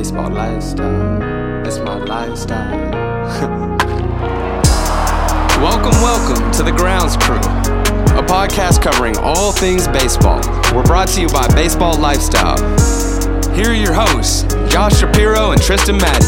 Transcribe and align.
Baseball 0.00 0.30
lifestyle. 0.30 1.66
It's 1.66 1.76
my 1.76 1.98
lifestyle. 1.98 2.90
welcome, 5.60 5.92
welcome 6.00 6.50
to 6.52 6.62
the 6.62 6.72
Grounds 6.72 7.18
Crew, 7.18 7.36
a 7.36 8.24
podcast 8.24 8.80
covering 8.80 9.18
all 9.18 9.52
things 9.52 9.86
baseball. 9.88 10.40
We're 10.74 10.84
brought 10.84 11.08
to 11.08 11.20
you 11.20 11.28
by 11.28 11.48
Baseball 11.48 11.98
Lifestyle. 11.98 12.56
Here 13.54 13.72
are 13.72 13.74
your 13.74 13.92
hosts, 13.92 14.44
Josh 14.72 14.98
Shapiro 14.98 15.50
and 15.50 15.60
Tristan 15.60 15.98
Maddy. 15.98 16.24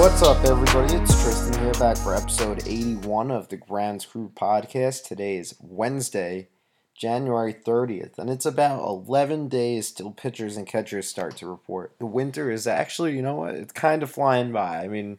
What's 0.00 0.22
up, 0.22 0.44
everybody? 0.44 0.94
It's 0.94 1.22
Tristan 1.22 1.62
here, 1.62 1.74
back 1.74 1.96
for 1.96 2.16
episode 2.16 2.66
81 2.66 3.30
of 3.30 3.50
the 3.50 3.56
Grounds 3.56 4.04
Crew 4.04 4.32
podcast. 4.34 5.04
Today 5.04 5.36
is 5.36 5.54
Wednesday, 5.60 6.48
January 6.96 7.52
30th, 7.52 8.18
and 8.18 8.30
it's 8.30 8.46
about 8.46 8.82
11 8.82 9.48
days 9.48 9.90
till 9.90 10.12
pitchers 10.12 10.56
and 10.56 10.66
catchers 10.66 11.06
start 11.06 11.36
to 11.36 11.46
report. 11.46 11.92
The 11.98 12.06
winter 12.06 12.50
is 12.50 12.66
actually, 12.66 13.14
you 13.14 13.22
know 13.22 13.34
what, 13.34 13.54
it's 13.54 13.72
kind 13.72 14.02
of 14.02 14.10
flying 14.10 14.50
by. 14.50 14.82
I 14.82 14.88
mean, 14.88 15.18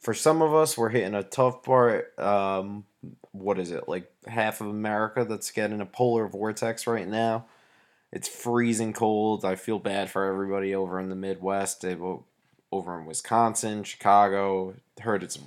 for 0.00 0.14
some 0.14 0.40
of 0.40 0.54
us, 0.54 0.78
we're 0.78 0.88
hitting 0.88 1.14
a 1.14 1.22
tough 1.22 1.62
part. 1.62 2.18
Um, 2.18 2.84
what 3.32 3.58
is 3.58 3.70
it, 3.70 3.86
like 3.86 4.10
half 4.26 4.62
of 4.62 4.68
America 4.68 5.26
that's 5.28 5.50
getting 5.50 5.82
a 5.82 5.86
polar 5.86 6.26
vortex 6.26 6.86
right 6.86 7.06
now? 7.06 7.44
It's 8.12 8.26
freezing 8.26 8.94
cold. 8.94 9.44
I 9.44 9.56
feel 9.56 9.78
bad 9.78 10.10
for 10.10 10.24
everybody 10.24 10.74
over 10.74 10.98
in 10.98 11.10
the 11.10 11.14
Midwest, 11.14 11.84
over 11.84 12.98
in 12.98 13.04
Wisconsin, 13.06 13.84
Chicago. 13.84 14.74
Heard 15.00 15.22
it's 15.22 15.38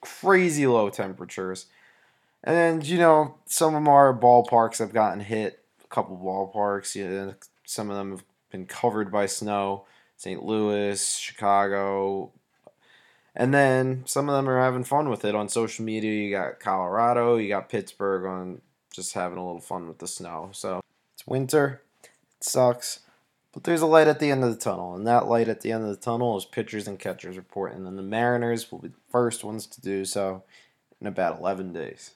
crazy 0.00 0.66
low 0.66 0.88
temperatures. 0.88 1.66
And 2.44 2.86
you 2.86 2.98
know, 2.98 3.36
some 3.46 3.74
of 3.74 3.88
our 3.88 4.16
ballparks 4.16 4.78
have 4.78 4.92
gotten 4.92 5.20
hit. 5.20 5.60
A 5.84 5.88
couple 5.88 6.16
ballparks, 6.16 6.94
you 6.94 7.08
know, 7.08 7.34
some 7.64 7.90
of 7.90 7.96
them 7.96 8.10
have 8.10 8.24
been 8.50 8.66
covered 8.66 9.10
by 9.10 9.26
snow. 9.26 9.84
St. 10.18 10.42
Louis, 10.42 11.16
Chicago, 11.16 12.32
and 13.36 13.54
then 13.54 14.02
some 14.04 14.28
of 14.28 14.34
them 14.34 14.48
are 14.50 14.60
having 14.60 14.82
fun 14.82 15.08
with 15.08 15.24
it 15.24 15.36
on 15.36 15.48
social 15.48 15.84
media. 15.84 16.10
You 16.10 16.30
got 16.32 16.58
Colorado, 16.58 17.36
you 17.36 17.48
got 17.48 17.68
Pittsburgh 17.68 18.26
on 18.26 18.60
just 18.92 19.14
having 19.14 19.38
a 19.38 19.46
little 19.46 19.60
fun 19.60 19.86
with 19.86 19.98
the 19.98 20.08
snow. 20.08 20.50
So 20.52 20.80
it's 21.14 21.24
winter, 21.24 21.82
it 22.02 22.42
sucks, 22.42 23.00
but 23.52 23.62
there's 23.62 23.80
a 23.80 23.86
light 23.86 24.08
at 24.08 24.18
the 24.18 24.32
end 24.32 24.42
of 24.42 24.50
the 24.50 24.60
tunnel, 24.60 24.92
and 24.96 25.06
that 25.06 25.28
light 25.28 25.48
at 25.48 25.60
the 25.60 25.70
end 25.70 25.84
of 25.84 25.90
the 25.90 25.96
tunnel 25.96 26.36
is 26.36 26.44
pitchers 26.44 26.88
and 26.88 26.98
catchers 26.98 27.36
reporting, 27.36 27.78
and 27.78 27.86
then 27.86 27.94
the 27.94 28.02
Mariners 28.02 28.72
will 28.72 28.80
be 28.80 28.88
the 28.88 28.94
first 29.12 29.44
ones 29.44 29.68
to 29.68 29.80
do 29.80 30.04
so 30.04 30.42
in 31.00 31.06
about 31.06 31.38
11 31.38 31.72
days. 31.72 32.10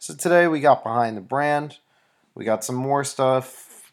So 0.00 0.14
today 0.14 0.48
we 0.48 0.60
got 0.60 0.82
behind 0.82 1.14
the 1.14 1.20
brand. 1.20 1.76
We 2.34 2.46
got 2.46 2.64
some 2.64 2.74
more 2.74 3.04
stuff 3.04 3.92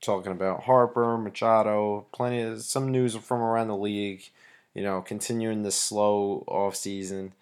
talking 0.00 0.30
about 0.30 0.62
Harper, 0.62 1.18
Machado, 1.18 2.06
plenty 2.12 2.40
of 2.42 2.62
some 2.62 2.92
news 2.92 3.16
from 3.16 3.40
around 3.42 3.66
the 3.66 3.76
league. 3.76 4.22
You 4.74 4.84
know, 4.84 5.00
continuing 5.00 5.64
this 5.64 5.74
slow 5.74 6.44
off 6.46 6.76
season. 6.76 7.32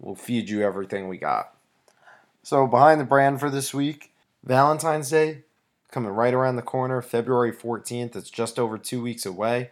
We'll 0.00 0.16
feed 0.16 0.48
you 0.48 0.62
everything 0.62 1.06
we 1.06 1.18
got. 1.18 1.54
So 2.42 2.66
behind 2.66 3.00
the 3.00 3.04
brand 3.04 3.38
for 3.38 3.48
this 3.48 3.72
week, 3.72 4.10
Valentine's 4.42 5.10
Day 5.10 5.44
coming 5.92 6.10
right 6.10 6.34
around 6.34 6.56
the 6.56 6.62
corner, 6.62 7.00
February 7.00 7.52
14th. 7.52 8.16
It's 8.16 8.30
just 8.30 8.58
over 8.58 8.76
two 8.76 9.00
weeks 9.00 9.24
away. 9.24 9.70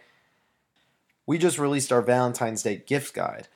We 1.27 1.39
just 1.39 1.59
released 1.59 1.91
our 1.91 2.03
Valentine's 2.03 2.62
Day 2.62 2.84
gift 2.86 3.14
guide. 3.14 3.48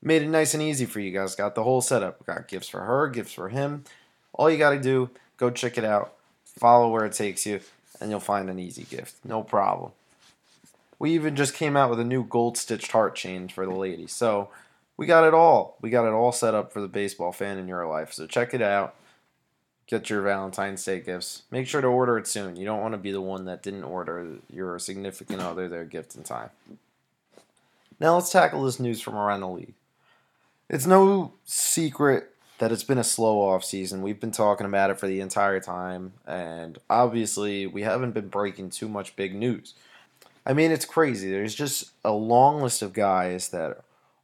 Made 0.00 0.22
it 0.22 0.28
nice 0.28 0.54
and 0.54 0.62
easy 0.62 0.86
for 0.86 1.00
you 1.00 1.10
guys. 1.10 1.34
Got 1.34 1.54
the 1.54 1.64
whole 1.64 1.80
setup. 1.80 2.24
Got 2.24 2.48
gifts 2.48 2.68
for 2.68 2.80
her, 2.80 3.08
gifts 3.08 3.32
for 3.32 3.48
him. 3.48 3.84
All 4.32 4.50
you 4.50 4.58
got 4.58 4.70
to 4.70 4.80
do, 4.80 5.10
go 5.36 5.50
check 5.50 5.76
it 5.76 5.84
out. 5.84 6.14
Follow 6.44 6.88
where 6.90 7.04
it 7.04 7.12
takes 7.12 7.46
you, 7.46 7.60
and 8.00 8.10
you'll 8.10 8.20
find 8.20 8.48
an 8.48 8.58
easy 8.58 8.84
gift. 8.84 9.16
No 9.24 9.42
problem. 9.42 9.92
We 10.98 11.12
even 11.12 11.36
just 11.36 11.54
came 11.54 11.76
out 11.76 11.90
with 11.90 12.00
a 12.00 12.04
new 12.04 12.24
gold 12.24 12.56
stitched 12.56 12.92
heart 12.92 13.14
chain 13.14 13.48
for 13.48 13.64
the 13.64 13.74
lady. 13.74 14.06
So 14.06 14.48
we 14.96 15.06
got 15.06 15.26
it 15.26 15.34
all. 15.34 15.76
We 15.80 15.90
got 15.90 16.06
it 16.06 16.12
all 16.12 16.32
set 16.32 16.54
up 16.54 16.72
for 16.72 16.80
the 16.80 16.88
baseball 16.88 17.32
fan 17.32 17.58
in 17.58 17.68
your 17.68 17.86
life. 17.86 18.12
So 18.12 18.26
check 18.26 18.52
it 18.52 18.62
out. 18.62 18.94
Get 19.86 20.10
your 20.10 20.22
Valentine's 20.22 20.84
Day 20.84 21.00
gifts. 21.00 21.42
Make 21.50 21.66
sure 21.66 21.80
to 21.80 21.86
order 21.86 22.18
it 22.18 22.26
soon. 22.26 22.56
You 22.56 22.66
don't 22.66 22.82
want 22.82 22.92
to 22.92 22.98
be 22.98 23.12
the 23.12 23.22
one 23.22 23.46
that 23.46 23.62
didn't 23.62 23.84
order 23.84 24.36
your 24.52 24.78
significant 24.78 25.40
other 25.40 25.68
their 25.68 25.84
gift 25.84 26.14
in 26.14 26.24
time. 26.24 26.50
Now 27.98 28.14
let's 28.14 28.30
tackle 28.30 28.64
this 28.64 28.78
news 28.78 29.00
from 29.00 29.14
around 29.14 29.40
the 29.40 29.48
league. 29.48 29.74
It's 30.68 30.86
no 30.86 31.32
secret 31.46 32.34
that 32.58 32.72
it's 32.72 32.84
been 32.84 32.98
a 32.98 33.04
slow 33.04 33.40
off 33.40 33.64
season. 33.64 34.02
We've 34.02 34.20
been 34.20 34.32
talking 34.32 34.66
about 34.66 34.90
it 34.90 34.98
for 34.98 35.06
the 35.06 35.20
entire 35.20 35.60
time, 35.60 36.12
and 36.26 36.76
obviously 36.90 37.66
we 37.66 37.82
haven't 37.82 38.12
been 38.12 38.28
breaking 38.28 38.70
too 38.70 38.88
much 38.88 39.16
big 39.16 39.34
news. 39.34 39.72
I 40.44 40.52
mean, 40.52 40.70
it's 40.70 40.84
crazy. 40.84 41.30
There's 41.30 41.54
just 41.54 41.92
a 42.04 42.12
long 42.12 42.60
list 42.60 42.82
of 42.82 42.92
guys 42.92 43.48
that 43.48 43.78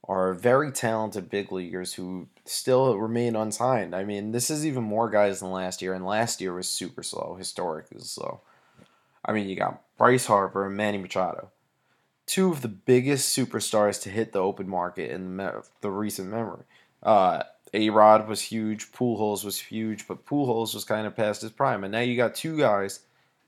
are 0.07 0.35
very 0.35 0.71
talented 0.71 1.31
big 1.31 1.51
leaguers 1.51 1.95
who 1.95 2.29
still 2.45 2.99
remain 2.99 3.37
unsigned. 3.37 3.95
I 3.95 4.05
mean, 4.05 4.33
this 4.33 4.51
is 4.51 4.67
even 4.67 4.83
more 4.85 5.09
guys 5.09 5.41
than 5.41 5.51
last 5.51 5.81
year, 5.81 5.95
and 5.95 6.05
last 6.05 6.43
year 6.43 6.53
was 6.53 6.69
super 6.69 7.03
slow, 7.03 7.37
historically 7.39 8.01
slow. 8.01 8.43
I 9.25 9.33
mean, 9.33 9.49
you 9.49 9.57
got 9.57 9.81
Bryce 9.97 10.27
Harper 10.27 10.67
and 10.67 10.77
Manny 10.77 10.99
Machado 10.99 11.51
two 12.27 12.51
of 12.51 12.63
the 12.63 12.69
biggest 12.69 13.37
superstars 13.37 14.01
to 14.03 14.11
hit 14.11 14.33
the 14.33 14.39
open 14.39 14.69
market 14.69 15.11
in 15.11 15.37
the 15.37 15.91
recent 15.91 16.31
memory. 16.31 16.65
Uh, 17.03 17.43
A-Rod 17.73 18.29
was 18.29 18.41
huge, 18.41 18.93
Pujols 18.93 19.45
was 19.45 19.61
huge, 19.61 20.09
but 20.09 20.25
Pujols 20.25 20.75
was 20.75 20.85
kind 20.85 21.07
of 21.07 21.17
past 21.17 21.43
his 21.43 21.51
prime. 21.51 21.85
And 21.85 21.93
now 21.93 22.01
you 22.01 22.17
got 22.17 22.35
two 22.35 22.57
guys, 22.57 23.01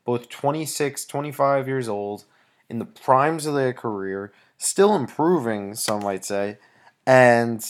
both 0.04 0.28
26, 0.28 1.06
25 1.06 1.68
years 1.68 1.88
old, 1.88 2.24
in 2.68 2.78
the 2.78 2.84
primes 2.84 3.46
of 3.46 3.54
their 3.54 3.72
career, 3.72 4.32
still 4.58 4.94
improving, 4.94 5.74
some 5.74 6.02
might 6.02 6.24
say, 6.24 6.58
and 7.06 7.64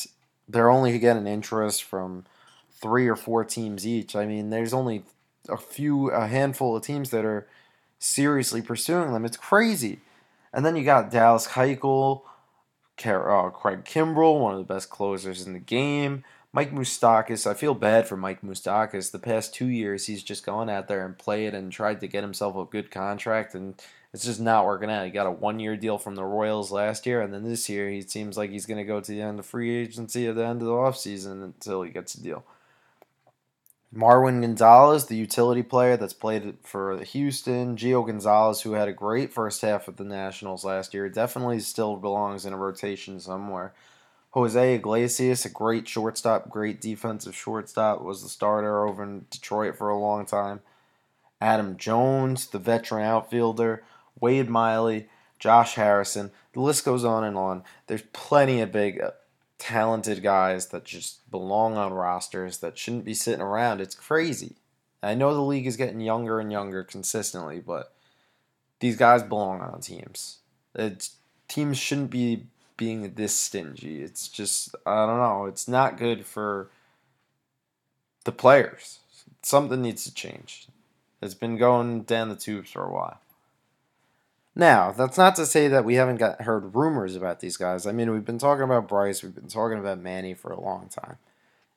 they're 0.49 0.71
only 0.71 0.99
getting 0.99 1.27
interest 1.27 1.84
from 1.84 2.25
three 2.73 3.06
or 3.06 3.17
four 3.17 3.44
teams 3.44 3.87
each. 3.87 4.17
I 4.17 4.27
mean, 4.27 4.50
there's 4.50 4.73
only 4.73 5.05
a 5.49 5.56
few, 5.56 6.11
a 6.11 6.27
handful 6.27 6.77
of 6.77 6.83
teams 6.83 7.11
that 7.11 7.25
are 7.25 7.47
seriously 7.99 8.62
pursuing 8.62 9.12
them. 9.12 9.25
It's 9.25 9.37
crazy. 9.37 10.00
And 10.53 10.65
then 10.65 10.77
you 10.77 10.84
got 10.84 11.11
Dallas 11.11 11.49
Keuchel, 11.49 12.23
uh, 13.05 13.51
Craig 13.51 13.84
Kimbrel, 13.84 14.41
one 14.41 14.53
of 14.53 14.59
the 14.59 14.75
best 14.75 14.91
closers 14.91 15.47
in 15.47 15.53
the 15.53 15.59
game. 15.59 16.25
Mike 16.53 16.73
Moustakas, 16.73 17.47
I 17.47 17.53
feel 17.53 17.75
bad 17.75 18.09
for 18.09 18.17
Mike 18.17 18.41
Moustakas. 18.41 19.11
The 19.11 19.19
past 19.19 19.53
two 19.53 19.67
years, 19.67 20.06
he's 20.06 20.23
just 20.23 20.47
gone 20.47 20.71
out 20.71 20.89
there 20.89 21.05
and 21.05 21.19
played 21.19 21.55
and 21.55 21.71
tried 21.71 22.01
to 22.01 22.09
get 22.09 22.25
himself 22.25 22.56
a 22.56 22.65
good 22.65 22.91
contract, 22.91 23.55
and 23.55 23.75
it's 24.15 24.25
just 24.25 24.41
not 24.41 24.65
working 24.65 24.91
out. 24.91 25.05
He 25.05 25.11
got 25.11 25.27
a 25.27 25.31
one 25.31 25.61
year 25.61 25.77
deal 25.77 25.99
from 25.99 26.15
the 26.15 26.25
Royals 26.25 26.73
last 26.73 27.05
year, 27.05 27.21
and 27.21 27.35
then 27.35 27.45
this 27.45 27.69
year, 27.69 27.91
he 27.91 28.01
seems 28.01 28.39
like 28.39 28.49
he's 28.49 28.65
going 28.65 28.79
to 28.79 28.85
go 28.85 29.01
to 29.01 29.12
the 29.12 29.21
end 29.21 29.39
of 29.39 29.45
free 29.45 29.77
agency 29.77 30.27
at 30.29 30.35
the 30.37 30.47
end 30.47 30.62
of 30.62 30.69
the 30.69 30.73
offseason 30.73 31.45
until 31.45 31.83
he 31.83 31.91
gets 31.91 32.15
a 32.15 32.23
deal. 32.23 32.43
Marwin 33.95 34.43
Gonzalez, 34.43 35.07
the 35.07 35.17
utility 35.17 35.63
player 35.63 35.97
that's 35.97 36.13
played 36.13 36.59
for 36.63 37.03
Houston. 37.03 37.77
Gio 37.77 38.07
Gonzalez, 38.07 38.63
who 38.63 38.73
had 38.73 38.89
a 38.89 38.93
great 38.93 39.33
first 39.33 39.63
half 39.63 39.89
of 39.89 39.97
the 39.97 40.05
Nationals 40.05 40.65
last 40.65 40.93
year, 40.93 41.09
definitely 41.09 41.61
still 41.61 41.97
belongs 41.97 42.45
in 42.45 42.53
a 42.53 42.59
rotation 42.59 43.21
somewhere. 43.21 43.73
Jose 44.31 44.75
Iglesias, 44.75 45.47
a 45.47 45.49
great 45.49 45.89
shortstop, 45.89 46.51
great 46.51 46.81
defensive 46.81 47.35
shortstop, 47.35 48.03
was 48.03 48.23
the 48.23 48.29
starter 48.29 48.87
over 48.87 49.03
in 49.03 49.25
Detroit 49.31 49.77
for 49.79 49.89
a 49.89 49.99
long 49.99 50.27
time. 50.27 50.61
Adam 51.41 51.77
Jones, 51.77 52.49
the 52.49 52.59
veteran 52.59 53.05
outfielder. 53.05 53.83
Wade 54.21 54.49
Miley, 54.49 55.09
Josh 55.39 55.75
Harrison. 55.75 56.31
The 56.53 56.61
list 56.61 56.85
goes 56.85 57.05
on 57.05 57.25
and 57.25 57.37
on. 57.37 57.65
There's 57.87 58.03
plenty 58.13 58.61
of 58.61 58.73
big 58.73 59.01
talented 59.59 60.22
guys 60.22 60.69
that 60.69 60.84
just 60.84 61.31
belong 61.31 61.77
on 61.77 61.93
rosters 61.93 62.59
that 62.59 62.78
shouldn't 62.78 63.05
be 63.05 63.15
sitting 63.15 63.41
around. 63.41 63.81
It's 63.81 63.94
crazy. 63.94 64.56
I 65.03 65.15
know 65.15 65.34
the 65.34 65.41
league 65.41 65.67
is 65.67 65.77
getting 65.77 66.00
younger 66.00 66.41
and 66.41 66.50
younger 66.50 66.83
consistently, 66.83 67.61
but 67.61 67.94
these 68.81 68.97
guys 68.97 69.23
belong 69.23 69.61
on 69.61 69.81
teams. 69.81 70.38
It's, 70.75 71.17
teams 71.49 71.79
shouldn't 71.79 72.11
be 72.11 72.47
being 72.76 73.14
this 73.14 73.35
stingy. 73.35 74.03
It's 74.03 74.29
just 74.29 74.75
I 74.85 75.06
don't 75.06 75.19
know. 75.19 75.47
It's 75.47 75.69
not 75.69 75.99
good 75.99 76.26
for 76.26 76.70
the 78.25 78.32
players. 78.32 79.00
Something 79.43 79.82
needs 79.82 80.05
to 80.05 80.14
change. 80.14 80.69
It's 81.23 81.35
been 81.35 81.56
going 81.56 82.03
down 82.03 82.29
the 82.29 82.37
tubes 82.37 82.70
for 82.70 82.85
a 82.85 82.93
while. 82.93 83.20
Now, 84.58 84.91
that's 84.91 85.19
not 85.19 85.37
to 85.37 85.44
say 85.44 85.69
that 85.69 85.85
we 85.85 85.97
haven't 85.97 86.17
got 86.17 86.41
heard 86.41 86.75
rumors 86.75 87.14
about 87.14 87.41
these 87.41 87.58
guys. 87.58 87.87
I 87.87 87.93
mean, 87.93 88.11
we've 88.11 88.25
been 88.25 88.38
talking 88.38 88.64
about 88.64 88.88
Bryce, 88.88 89.23
we've 89.23 89.35
been 89.35 89.49
talking 89.49 89.79
about 89.79 90.00
Manny 90.00 90.32
for 90.32 90.50
a 90.50 90.58
long 90.58 90.88
time. 90.88 91.19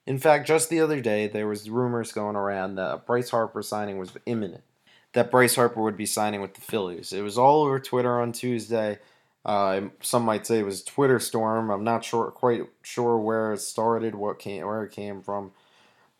In 0.08 0.18
fact, 0.18 0.48
just 0.48 0.70
the 0.70 0.80
other 0.80 1.02
day, 1.02 1.28
there 1.28 1.46
was 1.46 1.70
rumors 1.70 2.14
going 2.14 2.38
around 2.38 2.76
that 2.76 3.06
Bryce 3.06 3.32
Harper 3.32 3.62
signing 3.62 3.98
was 3.98 4.14
imminent. 4.26 4.64
That 5.12 5.30
Bryce 5.30 5.56
Harper 5.56 5.82
would 5.82 5.98
be 5.98 6.06
signing 6.06 6.40
with 6.40 6.54
the 6.54 6.62
Phillies. 6.62 7.12
It 7.12 7.22
was 7.22 7.38
all 7.38 7.64
over 7.64 7.80
Twitter 7.80 8.22
on 8.22 8.32
Tuesday. 8.32 9.00
Uh, 9.44 9.82
some 10.02 10.24
might 10.24 10.48
say 10.48 10.60
it 10.60 10.66
was 10.66 10.82
Twitter 10.82 11.20
storm. 11.20 11.70
I'm 11.70 11.84
not 11.84 12.06
sure, 12.06 12.32
quite 12.32 12.62
sure 12.82 13.20
where 13.20 13.54
it 13.54 13.60
started, 13.60 14.16
what 14.16 14.40
came, 14.40 14.66
where 14.66 14.84
it 14.84 14.92
came 14.92 15.22
from. 15.22 15.52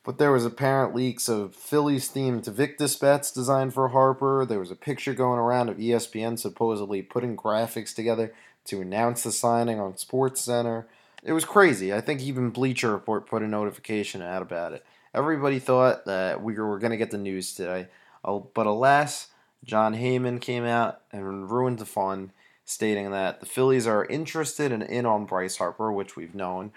But 0.04 0.18
there 0.18 0.32
was 0.32 0.46
apparent 0.46 0.96
leaks 0.96 1.28
of 1.28 1.54
Phillies 1.54 2.10
themed 2.10 2.48
Victus 2.48 2.96
bats 2.96 3.32
designed 3.32 3.74
for 3.74 3.90
Harper. 3.90 4.46
There 4.46 4.60
was 4.60 4.72
a 4.72 4.76
picture 4.76 5.14
going 5.14 5.40
around 5.40 5.70
of 5.70 5.78
ESPN 5.78 6.40
supposedly 6.40 7.02
putting 7.02 7.36
graphics 7.36 7.94
together 7.94 8.34
to 8.66 8.82
announce 8.82 9.24
the 9.24 9.32
signing 9.32 9.80
on 9.80 9.98
Sports 9.98 10.42
Center. 10.42 10.88
It 11.24 11.34
was 11.34 11.44
crazy. 11.44 11.94
I 11.94 12.02
think 12.02 12.22
even 12.22 12.50
Bleacher 12.50 12.92
Report 12.92 13.28
put 13.28 13.42
a 13.42 13.48
notification 13.48 14.22
out 14.22 14.42
about 14.42 14.74
it. 14.74 14.86
Everybody 15.14 15.60
thought 15.60 16.06
that 16.06 16.42
we 16.42 16.54
were 16.54 16.80
going 16.80 16.92
to 16.92 16.98
get 16.98 17.12
the 17.12 17.18
news 17.18 17.54
today. 17.54 17.88
Oh, 18.24 18.48
but 18.54 18.68
alas, 18.68 19.28
Jon 19.64 19.96
Heyman 19.96 20.40
came 20.40 20.66
out 20.66 21.02
and 21.12 21.52
ruined 21.52 21.80
the 21.80 21.86
fun, 21.86 22.32
stating 22.64 23.12
that 23.12 23.40
the 23.40 23.46
Phillies 23.46 23.88
are 23.88 24.06
interested 24.06 24.72
and 24.72 24.84
in 24.84 25.06
on 25.06 25.26
Bryce 25.26 25.58
Harper, 25.58 25.92
which 25.92 26.16
we've 26.16 26.36
known, 26.36 26.72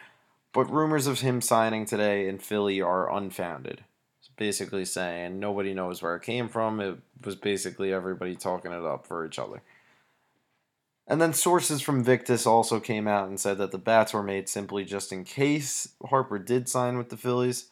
but 0.53 0.71
rumors 0.71 1.07
of 1.07 1.21
him 1.21 1.41
signing 1.41 1.85
today 1.85 2.29
in 2.29 2.39
Philly 2.39 2.81
are 2.81 3.13
unfounded. 3.13 3.85
It's 4.21 4.29
basically 4.37 4.85
saying 4.85 5.41
nobody 5.41 5.75
knows 5.75 6.03
where 6.03 6.17
it 6.17 6.23
came 6.23 6.49
from. 6.49 6.81
It 6.81 6.99
was 7.25 7.37
basically 7.37 7.93
everybody 7.93 8.37
talking 8.37 8.73
it 8.73 8.85
up 8.85 9.07
for 9.07 9.27
each 9.27 9.39
other. 9.39 9.63
And 11.07 11.21
then 11.21 11.33
sources 11.33 11.83
from 11.83 12.05
Victus 12.05 12.47
also 12.47 12.79
came 12.79 13.09
out 13.09 13.29
and 13.29 13.41
said 13.41 13.59
that 13.59 13.73
the 13.73 13.79
bats 13.79 14.15
were 14.15 14.23
made 14.23 14.49
simply 14.49 14.85
just 14.85 15.13
in 15.13 15.25
case 15.25 15.89
Harper 16.07 16.39
did 16.39 16.69
sign 16.69 16.97
with 16.97 17.09
the 17.09 17.17
Phillies. 17.17 17.69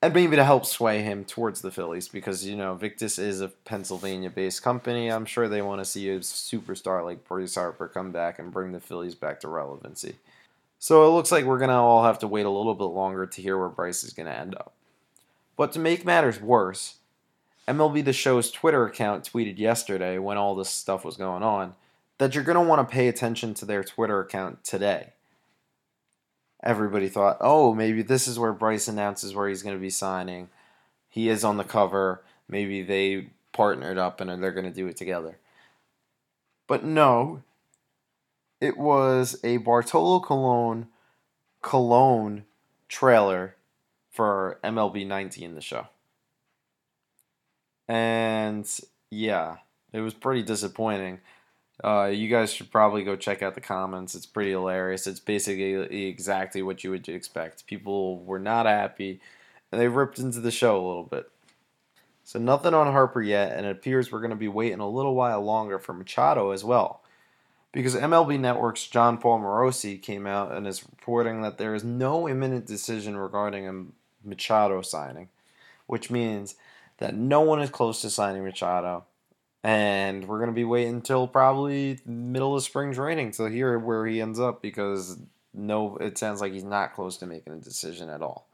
And 0.00 0.14
maybe 0.14 0.36
to 0.36 0.44
help 0.44 0.64
sway 0.64 1.02
him 1.02 1.24
towards 1.24 1.60
the 1.60 1.72
Phillies 1.72 2.08
because, 2.08 2.46
you 2.46 2.56
know, 2.56 2.74
Victus 2.74 3.18
is 3.18 3.40
a 3.40 3.48
Pennsylvania 3.48 4.30
based 4.30 4.62
company. 4.62 5.08
I'm 5.10 5.24
sure 5.24 5.48
they 5.48 5.62
want 5.62 5.80
to 5.80 5.84
see 5.84 6.08
a 6.10 6.20
superstar 6.20 7.04
like 7.04 7.26
Bryce 7.26 7.56
Harper 7.56 7.88
come 7.88 8.12
back 8.12 8.38
and 8.38 8.52
bring 8.52 8.72
the 8.72 8.80
Phillies 8.80 9.16
back 9.16 9.40
to 9.40 9.48
relevancy. 9.48 10.16
So 10.78 11.06
it 11.06 11.10
looks 11.10 11.32
like 11.32 11.44
we're 11.44 11.58
going 11.58 11.70
to 11.70 11.74
all 11.74 12.04
have 12.04 12.20
to 12.20 12.28
wait 12.28 12.46
a 12.46 12.50
little 12.50 12.74
bit 12.74 12.84
longer 12.84 13.26
to 13.26 13.42
hear 13.42 13.58
where 13.58 13.68
Bryce 13.68 14.04
is 14.04 14.12
going 14.12 14.26
to 14.26 14.38
end 14.38 14.54
up. 14.54 14.72
But 15.56 15.72
to 15.72 15.80
make 15.80 16.04
matters 16.04 16.40
worse, 16.40 16.98
MLB 17.66 18.04
The 18.04 18.12
Show's 18.12 18.50
Twitter 18.50 18.86
account 18.86 19.30
tweeted 19.30 19.58
yesterday 19.58 20.18
when 20.18 20.38
all 20.38 20.54
this 20.54 20.70
stuff 20.70 21.04
was 21.04 21.16
going 21.16 21.42
on 21.42 21.74
that 22.18 22.34
you're 22.34 22.44
going 22.44 22.56
to 22.56 22.68
want 22.68 22.86
to 22.86 22.92
pay 22.92 23.08
attention 23.08 23.54
to 23.54 23.64
their 23.64 23.82
Twitter 23.82 24.20
account 24.20 24.64
today. 24.64 25.12
Everybody 26.62 27.08
thought, 27.08 27.38
oh, 27.40 27.74
maybe 27.74 28.02
this 28.02 28.26
is 28.26 28.38
where 28.38 28.52
Bryce 28.52 28.88
announces 28.88 29.34
where 29.34 29.48
he's 29.48 29.62
going 29.62 29.76
to 29.76 29.80
be 29.80 29.90
signing. 29.90 30.48
He 31.08 31.28
is 31.28 31.44
on 31.44 31.56
the 31.56 31.64
cover. 31.64 32.22
Maybe 32.48 32.82
they 32.82 33.28
partnered 33.52 33.98
up 33.98 34.20
and 34.20 34.42
they're 34.42 34.52
going 34.52 34.64
to 34.64 34.72
do 34.72 34.88
it 34.88 34.96
together. 34.96 35.38
But 36.66 36.84
no, 36.84 37.42
it 38.60 38.76
was 38.76 39.38
a 39.44 39.58
Bartolo 39.58 40.20
Colon 40.20 40.88
Colon 41.62 42.44
trailer 42.88 43.56
for 44.10 44.58
MLB 44.64 45.06
19 45.06 45.54
the 45.54 45.60
show. 45.60 45.86
And 47.86 48.68
yeah, 49.10 49.56
it 49.92 50.00
was 50.00 50.14
pretty 50.14 50.42
disappointing. 50.42 51.20
Uh, 51.82 52.06
you 52.06 52.28
guys 52.28 52.52
should 52.52 52.70
probably 52.72 53.04
go 53.04 53.16
check 53.16 53.42
out 53.42 53.54
the 53.54 53.60
comments. 53.60 54.14
It's 54.14 54.26
pretty 54.26 54.50
hilarious. 54.50 55.06
It's 55.06 55.20
basically 55.20 56.08
exactly 56.08 56.60
what 56.62 56.82
you 56.82 56.90
would 56.90 57.08
expect. 57.08 57.66
People 57.66 58.22
were 58.24 58.40
not 58.40 58.66
happy, 58.66 59.20
and 59.70 59.80
they 59.80 59.88
ripped 59.88 60.18
into 60.18 60.40
the 60.40 60.50
show 60.50 60.76
a 60.76 60.86
little 60.86 61.04
bit. 61.04 61.30
So 62.24 62.38
nothing 62.38 62.74
on 62.74 62.92
Harper 62.92 63.22
yet, 63.22 63.56
and 63.56 63.64
it 63.64 63.70
appears 63.70 64.10
we're 64.10 64.20
going 64.20 64.30
to 64.30 64.36
be 64.36 64.48
waiting 64.48 64.80
a 64.80 64.88
little 64.88 65.14
while 65.14 65.40
longer 65.40 65.78
for 65.78 65.94
Machado 65.94 66.50
as 66.50 66.64
well. 66.64 67.02
Because 67.72 67.94
MLB 67.94 68.40
Network's 68.40 68.86
Jon 68.86 69.18
Paul 69.18 69.40
Morosi 69.40 70.00
came 70.00 70.26
out 70.26 70.52
and 70.52 70.66
is 70.66 70.84
reporting 70.84 71.42
that 71.42 71.58
there 71.58 71.74
is 71.74 71.84
no 71.84 72.28
imminent 72.28 72.66
decision 72.66 73.16
regarding 73.16 73.68
a 73.68 73.84
Machado 74.26 74.82
signing, 74.82 75.28
which 75.86 76.10
means 76.10 76.56
that 76.96 77.14
no 77.14 77.40
one 77.42 77.60
is 77.60 77.70
close 77.70 78.00
to 78.02 78.10
signing 78.10 78.44
Machado 78.44 79.04
and 79.64 80.26
we're 80.26 80.38
gonna 80.38 80.52
be 80.52 80.64
waiting 80.64 80.94
until 80.94 81.26
probably 81.26 81.98
middle 82.06 82.56
of 82.56 82.62
spring 82.62 82.92
training 82.92 83.32
to 83.32 83.46
hear 83.46 83.78
where 83.78 84.06
he 84.06 84.20
ends 84.20 84.38
up 84.38 84.62
because 84.62 85.18
no, 85.52 85.96
it 85.96 86.16
sounds 86.18 86.40
like 86.40 86.52
he's 86.52 86.64
not 86.64 86.94
close 86.94 87.16
to 87.18 87.26
making 87.26 87.52
a 87.52 87.56
decision 87.56 88.08
at 88.08 88.22
all. 88.22 88.46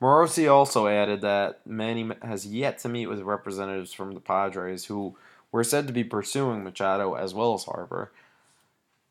Morosi 0.00 0.50
also 0.50 0.86
added 0.86 1.22
that 1.22 1.66
Manny 1.66 2.10
has 2.22 2.46
yet 2.46 2.78
to 2.78 2.88
meet 2.88 3.06
with 3.06 3.20
representatives 3.20 3.92
from 3.92 4.12
the 4.12 4.20
Padres 4.20 4.84
who 4.84 5.16
were 5.54 5.62
said 5.62 5.86
to 5.86 5.92
be 5.92 6.02
pursuing 6.02 6.64
Machado 6.64 7.14
as 7.14 7.32
well 7.32 7.54
as 7.54 7.62
Harper, 7.62 8.10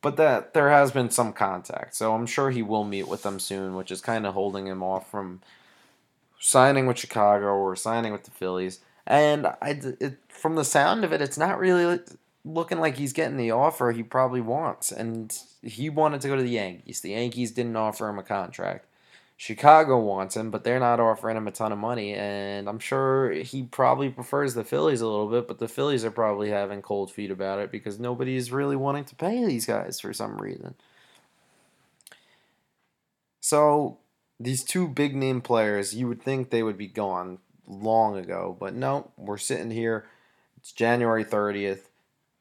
but 0.02 0.18
that 0.18 0.54
there 0.54 0.70
has 0.70 0.92
been 0.92 1.10
some 1.10 1.32
contact, 1.32 1.96
so 1.96 2.14
I'm 2.14 2.26
sure 2.26 2.52
he 2.52 2.62
will 2.62 2.84
meet 2.84 3.08
with 3.08 3.24
them 3.24 3.40
soon, 3.40 3.76
which 3.76 3.92
is 3.92 4.02
kind 4.02 4.26
of 4.26 4.34
holding 4.34 4.68
him 4.68 4.84
off 4.84 5.10
from 5.10 5.40
signing 6.42 6.86
with 6.86 7.00
Chicago 7.00 7.56
or 7.56 7.78
signing 7.78 8.12
with 8.12 8.24
the 8.24 8.32
Phillies. 8.32 8.82
And 9.08 9.48
I, 9.48 9.80
it, 10.02 10.18
from 10.28 10.56
the 10.56 10.66
sound 10.66 11.06
of 11.06 11.14
it, 11.14 11.22
it's 11.22 11.38
not 11.38 11.60
really 11.60 12.02
looking 12.44 12.82
like 12.82 12.98
he's 12.98 13.14
getting 13.14 13.38
the 13.38 13.52
offer 13.52 13.94
he 13.94 14.04
probably 14.04 14.42
wants. 14.42 14.92
And 14.92 15.34
he 15.62 15.90
wanted 15.90 16.20
to 16.20 16.28
go 16.28 16.36
to 16.36 16.44
the 16.44 16.50
Yankees. 16.50 17.00
The 17.00 17.12
Yankees 17.12 17.52
didn't 17.52 17.78
offer 17.78 18.10
him 18.10 18.20
a 18.20 18.24
contract. 18.24 18.86
Chicago 19.36 20.00
wants 20.00 20.38
him, 20.38 20.52
but 20.52 20.64
they're 20.64 20.80
not 20.80 21.00
offering 21.00 21.36
him 21.36 21.48
a 21.48 21.52
ton 21.52 21.72
of 21.72 21.78
money. 21.78 22.14
And 22.14 22.70
I'm 22.70 22.80
sure 22.80 23.32
he 23.32 23.64
probably 23.64 24.10
prefers 24.10 24.54
the 24.54 24.64
Phillies 24.64 25.02
a 25.02 25.08
little 25.08 25.30
bit, 25.30 25.48
but 25.48 25.60
the 25.60 25.68
Phillies 25.68 26.06
are 26.06 26.12
probably 26.12 26.50
having 26.50 26.82
cold 26.82 27.12
feet 27.12 27.32
about 27.32 27.60
it 27.60 27.72
because 27.72 28.00
nobody's 28.00 28.52
really 28.52 28.76
wanting 28.76 29.06
to 29.06 29.16
pay 29.16 29.46
these 29.46 29.66
guys 29.66 30.00
for 30.00 30.14
some 30.14 30.38
reason. 30.38 30.76
So 33.42 33.98
these 34.40 34.64
two 34.64 34.88
big 34.88 35.16
name 35.16 35.42
players, 35.42 35.94
you 35.94 36.08
would 36.08 36.22
think 36.22 36.50
they 36.50 36.64
would 36.64 36.78
be 36.78 36.88
gone 36.88 37.40
long 37.68 38.18
ago. 38.18 38.56
But 38.60 38.76
no, 38.76 39.12
we're 39.18 39.38
sitting 39.38 39.72
here. 39.72 40.06
It's 40.58 40.72
January 40.72 41.26
30th, 41.26 41.90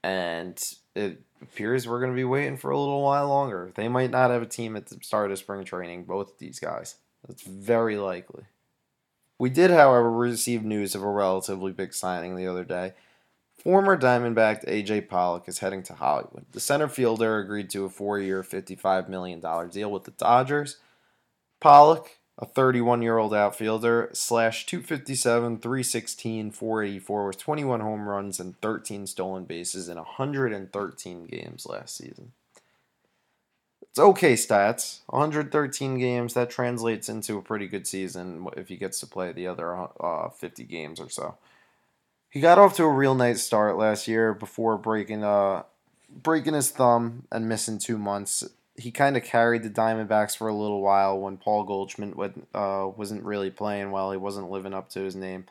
and 0.05 0.57
it 0.95 1.21
appears 1.41 1.87
we're 1.87 2.01
going 2.01 2.13
to 2.13 2.17
be 2.17 2.25
waiting 2.25 2.57
for 2.57 2.71
a 2.71 2.79
little 2.79 3.03
while 3.03 3.29
longer. 3.29 3.73
They 3.75 3.89
might 3.89 4.11
not 4.11 4.31
have 4.31 4.43
a 4.43 4.47
team 4.47 4.77
at 4.77 4.87
the 4.87 4.99
start 5.03 5.31
of 5.31 5.39
spring 5.39 5.65
training, 5.65 6.05
both 6.05 6.33
of 6.33 6.39
these 6.39 6.61
guys. 6.61 6.97
That's 7.27 7.43
very 7.43 7.97
likely. 7.97 8.45
We 9.39 9.51
did, 9.51 9.71
however, 9.71 10.11
receive 10.11 10.65
news 10.65 10.95
of 10.95 11.03
a 11.03 11.11
relatively 11.11 11.73
big 11.73 11.95
signing 11.95 12.37
the 12.37 12.47
other 12.47 12.65
day. 12.65 12.93
Former 13.63 13.97
Diamondback 13.97 14.65
AJ 14.67 15.09
Pollock 15.09 15.49
is 15.49 15.61
heading 15.61 15.83
to 15.85 15.95
Hollywood. 15.95 16.47
The 16.53 16.61
center 16.61 16.89
fielder 16.89 17.39
agreed 17.39 17.71
to 17.71 17.85
a 17.85 17.91
four 17.91 18.19
year, 18.19 18.43
$55 18.43 19.09
million 19.09 19.41
deal 19.71 19.91
with 19.91 20.05
the 20.05 20.11
Dodgers. 20.13 20.79
Pollock 21.61 22.19
a 22.43 22.45
31 22.45 23.03
year 23.03 23.19
old 23.19 23.33
outfielder, 23.33 24.11
slash 24.13 24.67
257, 24.67 25.59
316, 25.59 26.51
484 26.51 27.27
with 27.27 27.39
21 27.39 27.81
home 27.81 28.09
runs 28.09 28.41
and 28.41 28.61
13 28.61 29.07
stolen 29.07 29.45
bases 29.45 29.89
in 29.89 29.97
113 29.97 31.25
games 31.27 31.67
last 31.67 31.97
season. 31.97 32.33
It's 33.83 33.99
okay 33.99 34.33
stats. 34.35 35.03
113 35.07 35.99
games, 35.99 36.35
that 36.35 36.51
translates 36.51 37.09
into 37.09 37.39
a 37.39 37.43
pretty 37.43 37.69
good 37.69 37.87
season 37.87 38.49
if 38.57 38.69
he 38.69 38.77
gets 38.77 38.99
to 39.01 39.07
play 39.07 39.31
the 39.31 39.47
other 39.47 39.87
uh, 40.01 40.29
50 40.31 40.65
games 40.65 40.99
or 40.99 41.09
so. 41.09 41.37
He 42.29 42.41
got 42.41 42.59
off 42.59 42.75
to 42.77 42.85
a 42.85 42.91
real 42.91 43.15
nice 43.15 43.43
start 43.43 43.77
last 43.77 44.09
year 44.09 44.35
before 44.35 44.77
breaking 44.79 45.23
uh 45.23 45.63
breaking 46.11 46.55
his 46.55 46.71
thumb 46.71 47.25
and 47.31 47.49
missing 47.49 47.79
two 47.79 47.99
months 47.99 48.43
he 48.77 48.91
kind 48.91 49.17
of 49.17 49.25
carried 49.25 49.63
the 49.63 49.71
Diamondbacks 49.71 50.37
for 50.37 50.49
a 50.49 50.55
little 50.55 50.81
while 50.81 51.19
when 51.19 51.37
Paul 51.37 51.65
Goldschmidt 51.65 52.15
uh, 52.55 52.89
wasn't 52.97 53.25
really 53.25 53.51
playing 53.51 53.91
well. 53.91 54.11
He 54.11 54.17
wasn't 54.17 54.51
living 54.51 54.75
up 54.75 54.89
to 54.91 55.01
his 55.01 55.15
name. 55.15 55.45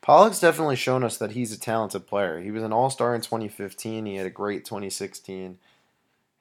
Pollock's 0.00 0.40
definitely 0.40 0.76
shown 0.76 1.02
us 1.02 1.16
that 1.16 1.32
he's 1.32 1.52
a 1.52 1.58
talented 1.58 2.06
player. 2.06 2.40
He 2.40 2.50
was 2.50 2.62
an 2.62 2.72
All 2.72 2.90
Star 2.90 3.14
in 3.14 3.22
2015. 3.22 4.06
He 4.06 4.16
had 4.16 4.26
a 4.26 4.30
great 4.30 4.64
2016. 4.64 5.58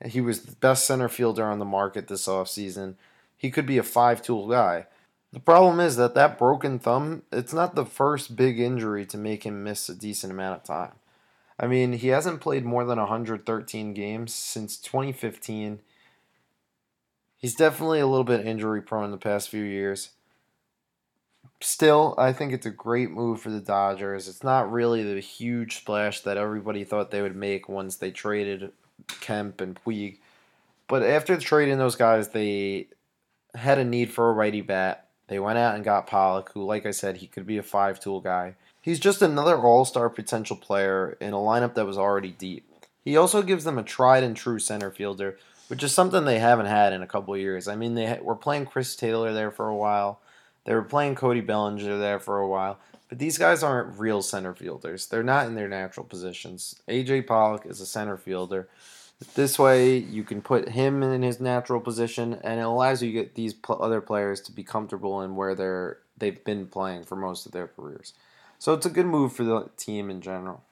He 0.06 0.22
was 0.22 0.42
the 0.42 0.56
best 0.58 0.86
center 0.86 1.08
fielder 1.08 1.46
on 1.46 1.60
the 1.60 1.66
market 1.66 2.08
this 2.08 2.28
offseason. 2.28 2.96
He 3.38 3.50
could 3.50 3.66
be 3.66 3.78
a 3.78 3.84
five 3.84 4.22
tool 4.22 4.50
guy. 4.50 4.88
The 5.32 5.40
problem 5.40 5.80
is 5.80 5.96
that 5.96 6.14
that 6.14 6.38
broken 6.38 6.78
thumb, 6.78 7.24
it's 7.32 7.54
not 7.54 7.74
the 7.74 7.86
first 7.86 8.36
big 8.36 8.60
injury 8.60 9.06
to 9.08 9.18
make 9.18 9.46
him 9.46 9.64
miss 9.64 9.90
a 9.90 9.96
decent 9.96 10.32
amount 10.32 10.58
of 10.58 10.64
time. 10.64 10.92
I 11.58 11.66
mean, 11.66 11.94
he 11.94 12.10
hasn't 12.10 12.42
played 12.42 12.66
more 12.66 12.84
than 12.84 13.00
113 13.00 13.94
games 13.94 14.34
since 14.34 14.78
2015 14.78 15.80
He's 17.44 17.56
definitely 17.56 18.00
a 18.00 18.08
little 18.08 18.24
bit 18.24 18.48
injury 18.48 18.82
prone 18.82 19.04
in 19.04 19.12
the 19.12 19.18
past 19.18 19.50
few 19.50 19.66
years. 19.66 20.12
Still, 21.60 22.16
I 22.18 22.32
think 22.32 22.54
it's 22.54 22.66
a 22.66 22.72
great 22.72 23.12
move 23.12 23.42
for 23.42 23.50
the 23.50 23.60
Dodgers. 23.60 24.30
It's 24.30 24.46
not 24.46 24.72
really 24.72 25.04
the 25.04 25.20
huge 25.20 25.76
splash 25.76 26.22
that 26.22 26.38
everybody 26.38 26.86
thought 26.86 27.12
they 27.12 27.22
would 27.22 27.36
make 27.36 27.68
once 27.68 27.98
they 27.98 28.12
traded 28.12 28.72
Kemp 29.20 29.60
and 29.60 29.78
Puig. 29.84 30.20
But 30.88 31.04
after 31.04 31.36
trading 31.36 31.78
those 31.80 31.98
guys, 31.98 32.30
they 32.30 32.88
had 33.56 33.78
a 33.78 33.84
need 33.84 34.10
for 34.10 34.30
a 34.30 34.34
righty 34.34 34.62
bat. 34.62 35.10
They 35.28 35.38
went 35.38 35.58
out 35.58 35.76
and 35.76 35.84
got 35.84 36.08
Pollock, 36.08 36.52
who, 36.54 36.64
like 36.64 36.86
I 36.86 36.92
said, 36.92 37.18
he 37.18 37.28
could 37.28 37.46
be 37.46 37.58
a 37.58 37.64
five 37.64 38.00
tool 38.00 38.22
guy. 38.22 38.56
He's 38.82 39.02
just 39.02 39.22
another 39.22 39.58
all 39.58 39.84
star 39.84 40.10
potential 40.10 40.56
player 40.56 41.18
in 41.20 41.34
a 41.34 41.38
lineup 41.38 41.74
that 41.74 41.86
was 41.86 41.98
already 41.98 42.32
deep. 42.32 42.66
He 43.04 43.18
also 43.18 43.42
gives 43.42 43.66
them 43.66 43.78
a 43.78 43.84
tried 43.84 44.24
and 44.24 44.34
true 44.34 44.60
center 44.60 44.92
fielder 44.92 45.38
which 45.68 45.84
is 45.84 45.94
something 45.94 46.26
they 46.26 46.40
haven't 46.40 46.66
had 46.66 46.94
in 46.94 47.02
a 47.02 47.08
couple 47.08 47.36
years. 47.38 47.68
I 47.68 47.76
mean, 47.76 47.96
they 47.96 48.20
were 48.22 48.36
playing 48.36 48.66
Chris 48.66 48.96
Taylor 48.96 49.34
there 49.34 49.52
for 49.52 49.68
a 49.68 49.76
while. 49.76 50.20
They 50.66 50.74
were 50.74 50.84
playing 50.84 51.16
Cody 51.16 51.42
Bellinger 51.42 51.98
there 51.98 52.20
for 52.20 52.40
a 52.40 52.48
while, 52.48 52.80
but 53.10 53.20
these 53.20 53.38
guys 53.38 53.64
aren't 53.64 54.00
real 54.00 54.22
center 54.22 54.54
fielders. 54.54 55.08
They're 55.08 55.24
not 55.24 55.48
in 55.48 55.56
their 55.56 55.68
natural 55.68 56.06
positions. 56.06 56.82
AJ 56.88 57.28
Pollock 57.28 57.66
is 57.66 57.82
a 57.82 57.86
center 57.86 58.18
fielder. 58.18 58.70
This 59.36 59.58
way, 59.58 59.98
you 59.98 60.24
can 60.24 60.42
put 60.42 60.70
him 60.70 61.02
in 61.02 61.22
his 61.22 61.40
natural 61.40 61.80
position, 61.80 62.40
and 62.44 62.60
it 62.60 62.64
allows 62.64 63.02
you 63.02 63.10
to 63.10 63.14
get 63.14 63.36
these 63.36 63.54
pl- 63.54 63.82
other 63.82 64.02
players 64.02 64.42
to 64.42 64.52
be 64.52 64.64
comfortable 64.64 65.22
in 65.22 65.36
where 65.36 65.56
they're 65.56 66.00
they've 66.18 66.44
been 66.44 66.68
playing 66.68 67.04
for 67.04 67.16
most 67.16 67.46
of 67.46 67.52
their 67.52 67.68
careers. 67.68 68.14
So 68.60 68.74
it's 68.74 68.86
a 68.86 68.90
good 68.90 69.06
move 69.06 69.34
for 69.34 69.44
the 69.44 69.70
team 69.78 70.10
in 70.10 70.22
general. 70.22 70.64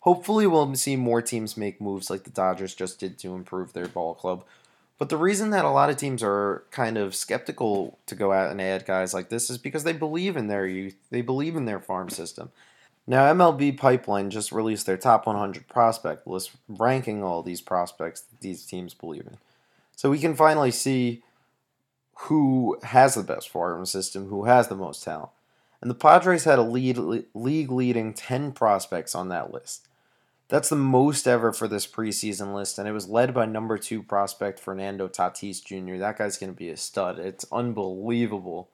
Hopefully, 0.00 0.46
we'll 0.46 0.74
see 0.74 0.96
more 0.96 1.20
teams 1.20 1.56
make 1.56 1.80
moves 1.80 2.08
like 2.10 2.24
the 2.24 2.30
Dodgers 2.30 2.74
just 2.74 2.98
did 2.98 3.18
to 3.18 3.34
improve 3.34 3.72
their 3.72 3.88
ball 3.88 4.14
club. 4.14 4.44
But 4.98 5.08
the 5.08 5.16
reason 5.16 5.50
that 5.50 5.64
a 5.64 5.70
lot 5.70 5.88
of 5.88 5.96
teams 5.96 6.22
are 6.22 6.64
kind 6.70 6.98
of 6.98 7.14
skeptical 7.14 7.98
to 8.06 8.14
go 8.14 8.32
out 8.32 8.50
and 8.50 8.60
add 8.60 8.84
guys 8.84 9.14
like 9.14 9.30
this 9.30 9.48
is 9.48 9.56
because 9.56 9.84
they 9.84 9.94
believe 9.94 10.36
in 10.36 10.48
their 10.48 10.66
youth, 10.66 10.96
they 11.10 11.22
believe 11.22 11.56
in 11.56 11.64
their 11.64 11.80
farm 11.80 12.10
system. 12.10 12.50
Now, 13.06 13.32
MLB 13.32 13.76
Pipeline 13.76 14.30
just 14.30 14.52
released 14.52 14.86
their 14.86 14.96
top 14.96 15.26
100 15.26 15.68
prospect 15.68 16.26
list, 16.26 16.52
ranking 16.68 17.22
all 17.22 17.42
these 17.42 17.60
prospects 17.60 18.20
that 18.20 18.40
these 18.40 18.64
teams 18.64 18.94
believe 18.94 19.26
in. 19.26 19.38
So 19.96 20.10
we 20.10 20.18
can 20.18 20.34
finally 20.34 20.70
see 20.70 21.22
who 22.14 22.78
has 22.82 23.14
the 23.14 23.22
best 23.22 23.48
farm 23.48 23.86
system, 23.86 24.28
who 24.28 24.44
has 24.44 24.68
the 24.68 24.76
most 24.76 25.02
talent. 25.02 25.30
And 25.80 25.90
the 25.90 25.94
Padres 25.94 26.44
had 26.44 26.58
a 26.58 26.62
lead, 26.62 26.98
league 27.34 27.70
leading 27.72 28.12
10 28.12 28.52
prospects 28.52 29.14
on 29.14 29.28
that 29.30 29.52
list. 29.52 29.88
That's 30.50 30.68
the 30.68 30.74
most 30.74 31.28
ever 31.28 31.52
for 31.52 31.68
this 31.68 31.86
preseason 31.86 32.52
list, 32.52 32.76
and 32.76 32.88
it 32.88 32.92
was 32.92 33.08
led 33.08 33.32
by 33.32 33.46
number 33.46 33.78
two 33.78 34.02
prospect 34.02 34.58
Fernando 34.58 35.06
Tatis 35.06 35.64
Jr. 35.64 35.96
That 35.98 36.18
guy's 36.18 36.38
going 36.38 36.52
to 36.52 36.58
be 36.58 36.70
a 36.70 36.76
stud. 36.76 37.20
It's 37.20 37.46
unbelievable 37.52 38.68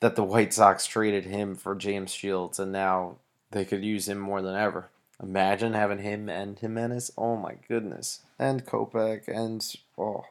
that 0.00 0.16
the 0.16 0.22
White 0.22 0.52
Sox 0.52 0.86
traded 0.86 1.24
him 1.24 1.54
for 1.54 1.74
James 1.74 2.12
Shields, 2.12 2.58
and 2.58 2.72
now 2.72 3.16
they 3.52 3.64
could 3.64 3.82
use 3.82 4.06
him 4.06 4.18
more 4.18 4.42
than 4.42 4.54
ever. 4.54 4.90
Imagine 5.22 5.72
having 5.72 6.00
him 6.00 6.28
and 6.28 6.58
Jimenez. 6.58 7.10
Oh 7.16 7.36
my 7.36 7.54
goodness. 7.66 8.20
And 8.38 8.66
Kopech, 8.66 9.28
and 9.28 9.64
oh, 9.96 10.26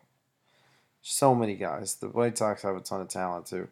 so 1.01 1.33
many 1.33 1.55
guys. 1.55 1.95
The 1.95 2.09
White 2.09 2.37
Sox 2.37 2.61
have 2.61 2.75
a 2.75 2.81
ton 2.81 3.01
of 3.01 3.07
talent 3.07 3.47
too. 3.47 3.69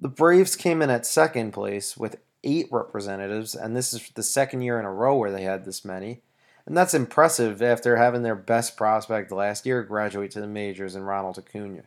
The 0.00 0.08
Braves 0.08 0.56
came 0.56 0.82
in 0.82 0.90
at 0.90 1.06
second 1.06 1.52
place 1.52 1.96
with 1.96 2.16
eight 2.44 2.68
representatives, 2.70 3.54
and 3.54 3.76
this 3.76 3.92
is 3.92 4.10
the 4.14 4.22
second 4.22 4.62
year 4.62 4.78
in 4.78 4.84
a 4.84 4.92
row 4.92 5.16
where 5.16 5.32
they 5.32 5.42
had 5.42 5.64
this 5.64 5.84
many. 5.84 6.22
And 6.66 6.76
that's 6.76 6.94
impressive 6.94 7.62
after 7.62 7.96
having 7.96 8.22
their 8.22 8.36
best 8.36 8.76
prospect 8.76 9.32
last 9.32 9.66
year 9.66 9.82
graduate 9.82 10.30
to 10.32 10.40
the 10.40 10.46
majors 10.46 10.94
in 10.94 11.02
Ronald 11.02 11.38
Acuna. 11.38 11.84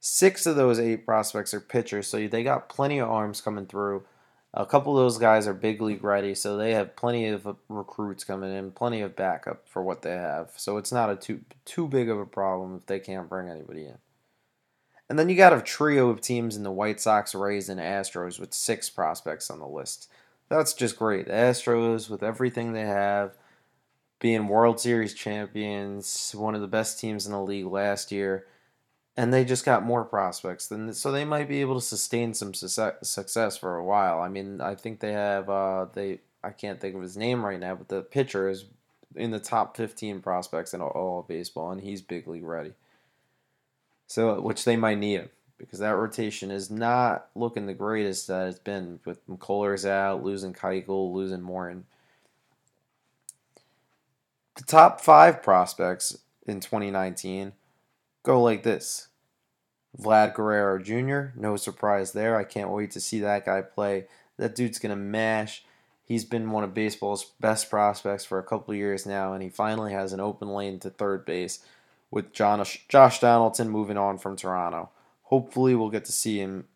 Six 0.00 0.44
of 0.44 0.56
those 0.56 0.78
eight 0.78 1.06
prospects 1.06 1.54
are 1.54 1.60
pitchers, 1.60 2.08
so 2.08 2.28
they 2.28 2.42
got 2.42 2.68
plenty 2.68 2.98
of 2.98 3.08
arms 3.08 3.40
coming 3.40 3.66
through. 3.66 4.04
A 4.52 4.66
couple 4.66 4.96
of 4.96 5.02
those 5.02 5.18
guys 5.18 5.48
are 5.48 5.54
big 5.54 5.80
league 5.80 6.04
ready, 6.04 6.34
so 6.34 6.56
they 6.56 6.74
have 6.74 6.94
plenty 6.96 7.26
of 7.28 7.56
recruits 7.68 8.22
coming 8.22 8.54
in, 8.54 8.70
plenty 8.70 9.00
of 9.00 9.16
backup 9.16 9.68
for 9.68 9.82
what 9.82 10.02
they 10.02 10.12
have. 10.12 10.52
So 10.56 10.76
it's 10.76 10.92
not 10.92 11.10
a 11.10 11.16
too 11.16 11.40
too 11.64 11.88
big 11.88 12.08
of 12.08 12.20
a 12.20 12.26
problem 12.26 12.76
if 12.76 12.86
they 12.86 13.00
can't 13.00 13.28
bring 13.28 13.48
anybody 13.48 13.86
in. 13.86 13.98
And 15.08 15.18
then 15.18 15.28
you 15.28 15.36
got 15.36 15.52
a 15.52 15.60
trio 15.60 16.08
of 16.08 16.20
teams 16.20 16.56
in 16.56 16.62
the 16.62 16.70
White 16.70 17.00
Sox, 17.00 17.34
Rays, 17.34 17.68
and 17.68 17.80
Astros 17.80 18.40
with 18.40 18.54
six 18.54 18.88
prospects 18.88 19.50
on 19.50 19.58
the 19.58 19.66
list. 19.66 20.10
That's 20.48 20.72
just 20.72 20.98
great. 20.98 21.26
The 21.26 21.32
Astros, 21.32 22.08
with 22.08 22.22
everything 22.22 22.72
they 22.72 22.86
have, 22.86 23.36
being 24.18 24.48
World 24.48 24.80
Series 24.80 25.14
champions, 25.14 26.34
one 26.34 26.54
of 26.54 26.60
the 26.60 26.66
best 26.66 26.98
teams 26.98 27.26
in 27.26 27.32
the 27.32 27.42
league 27.42 27.66
last 27.66 28.10
year, 28.10 28.46
and 29.16 29.32
they 29.32 29.44
just 29.44 29.64
got 29.64 29.84
more 29.84 30.04
prospects. 30.04 30.66
Then 30.66 30.92
so 30.94 31.12
they 31.12 31.24
might 31.24 31.48
be 31.48 31.60
able 31.60 31.74
to 31.74 31.84
sustain 31.84 32.34
some 32.34 32.54
success 32.54 33.56
for 33.56 33.76
a 33.76 33.84
while. 33.84 34.20
I 34.20 34.28
mean, 34.28 34.60
I 34.60 34.74
think 34.74 35.00
they 35.00 35.12
have 35.12 35.50
uh, 35.50 35.86
they 35.92 36.20
I 36.42 36.50
can't 36.50 36.80
think 36.80 36.94
of 36.94 37.02
his 37.02 37.16
name 37.16 37.44
right 37.44 37.60
now, 37.60 37.74
but 37.74 37.88
the 37.88 38.02
pitcher 38.02 38.48
is 38.48 38.64
in 39.14 39.30
the 39.30 39.38
top 39.38 39.76
15 39.76 40.20
prospects 40.20 40.74
in 40.74 40.80
all 40.80 41.20
of 41.20 41.28
baseball, 41.28 41.70
and 41.70 41.80
he's 41.80 42.02
big 42.02 42.26
league 42.26 42.44
ready. 42.44 42.72
So, 44.06 44.40
which 44.40 44.64
they 44.64 44.76
might 44.76 44.98
need 44.98 45.20
him 45.20 45.28
because 45.58 45.78
that 45.78 45.96
rotation 45.96 46.50
is 46.50 46.70
not 46.70 47.26
looking 47.34 47.66
the 47.66 47.74
greatest 47.74 48.26
that 48.28 48.48
it's 48.48 48.58
been 48.58 49.00
with 49.04 49.26
McCullers 49.26 49.88
out, 49.88 50.22
losing 50.22 50.52
Keuchel, 50.52 51.12
losing 51.12 51.40
Morton. 51.40 51.86
The 54.56 54.64
top 54.64 55.00
five 55.00 55.42
prospects 55.42 56.18
in 56.46 56.60
2019 56.60 57.52
go 58.22 58.42
like 58.42 58.62
this. 58.62 59.08
Vlad 59.98 60.34
Guerrero 60.34 60.82
Jr., 60.82 61.38
no 61.38 61.56
surprise 61.56 62.12
there. 62.12 62.36
I 62.36 62.44
can't 62.44 62.70
wait 62.70 62.90
to 62.92 63.00
see 63.00 63.20
that 63.20 63.46
guy 63.46 63.62
play. 63.62 64.06
That 64.38 64.56
dude's 64.56 64.80
going 64.80 64.90
to 64.90 64.96
mash. 64.96 65.64
He's 66.04 66.24
been 66.24 66.50
one 66.50 66.64
of 66.64 66.74
baseball's 66.74 67.32
best 67.40 67.70
prospects 67.70 68.24
for 68.24 68.38
a 68.38 68.44
couple 68.44 68.74
years 68.74 69.06
now, 69.06 69.32
and 69.32 69.42
he 69.42 69.48
finally 69.48 69.92
has 69.92 70.12
an 70.12 70.20
open 70.20 70.48
lane 70.48 70.80
to 70.80 70.90
third 70.90 71.24
base 71.24 71.64
with 72.14 72.32
John, 72.32 72.64
Josh 72.88 73.18
Donaldson 73.18 73.68
moving 73.68 73.98
on 73.98 74.18
from 74.18 74.36
Toronto. 74.36 74.90
Hopefully, 75.22 75.74
we'll 75.74 75.90
get 75.90 76.04
to 76.04 76.12
see 76.12 76.38
him 76.38 76.66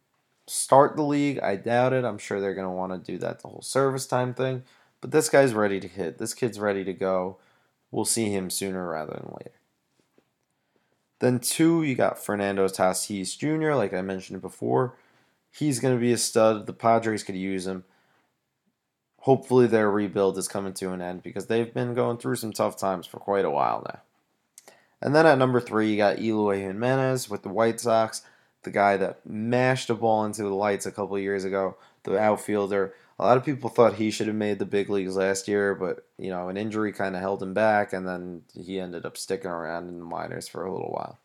start 0.48 0.96
the 0.96 1.04
league. 1.04 1.38
I 1.38 1.54
doubt 1.54 1.92
it. 1.92 2.04
I'm 2.04 2.18
sure 2.18 2.40
they're 2.40 2.56
going 2.56 2.66
to 2.66 2.74
want 2.74 2.92
to 2.92 3.12
do 3.12 3.18
that 3.18 3.40
the 3.40 3.48
whole 3.48 3.62
service 3.62 4.04
time 4.04 4.34
thing. 4.34 4.64
But 5.00 5.12
this 5.12 5.28
guy's 5.28 5.54
ready 5.54 5.78
to 5.78 5.86
hit. 5.86 6.18
This 6.18 6.34
kid's 6.34 6.58
ready 6.58 6.82
to 6.82 6.92
go. 6.92 7.38
We'll 7.92 8.04
see 8.04 8.30
him 8.30 8.50
sooner 8.50 8.88
rather 8.88 9.12
than 9.12 9.32
later. 9.38 9.60
Then, 11.20 11.38
two, 11.38 11.84
you 11.84 11.94
got 11.94 12.18
Fernando 12.18 12.66
Tatis 12.66 13.38
Jr., 13.38 13.74
like 13.74 13.94
I 13.94 14.02
mentioned 14.02 14.40
before. 14.40 14.96
He's 15.52 15.78
going 15.78 15.94
to 15.94 16.00
be 16.00 16.12
a 16.12 16.18
stud. 16.18 16.66
The 16.66 16.72
Padres 16.72 17.22
could 17.22 17.36
use 17.36 17.64
him. 17.64 17.84
Hopefully, 19.20 19.68
their 19.68 19.88
rebuild 19.88 20.36
is 20.36 20.48
coming 20.48 20.74
to 20.74 20.90
an 20.90 21.00
end 21.00 21.22
because 21.22 21.46
they've 21.46 21.72
been 21.72 21.94
going 21.94 22.18
through 22.18 22.36
some 22.36 22.52
tough 22.52 22.76
times 22.76 23.06
for 23.06 23.18
quite 23.18 23.44
a 23.44 23.50
while 23.50 23.84
now. 23.86 24.00
And 25.00 25.14
then 25.14 25.26
at 25.26 25.38
number 25.38 25.60
three, 25.60 25.90
you 25.90 25.96
got 25.96 26.18
Eloy 26.18 26.60
Jimenez 26.60 27.30
with 27.30 27.42
the 27.42 27.48
White 27.48 27.80
Sox, 27.80 28.22
the 28.62 28.70
guy 28.70 28.96
that 28.96 29.24
mashed 29.24 29.90
a 29.90 29.94
ball 29.94 30.24
into 30.24 30.42
the 30.42 30.48
lights 30.48 30.86
a 30.86 30.92
couple 30.92 31.18
years 31.18 31.44
ago, 31.44 31.76
the 32.02 32.18
outfielder. 32.18 32.94
A 33.18 33.24
lot 33.24 33.36
of 33.36 33.44
people 33.44 33.70
thought 33.70 33.94
he 33.94 34.10
should 34.10 34.26
have 34.26 34.36
made 34.36 34.58
the 34.58 34.64
big 34.64 34.90
leagues 34.90 35.16
last 35.16 35.48
year, 35.48 35.74
but 35.74 36.06
you 36.18 36.30
know, 36.30 36.48
an 36.48 36.56
injury 36.56 36.92
kind 36.92 37.14
of 37.14 37.20
held 37.20 37.42
him 37.42 37.54
back, 37.54 37.92
and 37.92 38.06
then 38.06 38.42
he 38.54 38.78
ended 38.78 39.04
up 39.04 39.16
sticking 39.16 39.50
around 39.50 39.88
in 39.88 39.98
the 39.98 40.04
minors 40.04 40.48
for 40.48 40.64
a 40.64 40.72
little 40.72 40.90
while. 40.90 41.18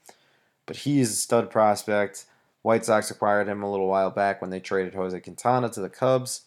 But 0.65 0.77
he's 0.77 1.11
a 1.11 1.15
stud 1.15 1.49
prospect. 1.49 2.25
White 2.61 2.85
Sox 2.85 3.11
acquired 3.11 3.47
him 3.47 3.61
a 3.61 3.69
little 3.69 3.87
while 3.87 4.09
back 4.09 4.41
when 4.41 4.49
they 4.49 4.59
traded 4.59 4.95
Jose 4.95 5.19
Quintana 5.19 5.69
to 5.69 5.81
the 5.81 5.89
Cubs. 5.89 6.45